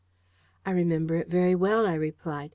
[0.65, 2.49] "I remember it very well," I replied.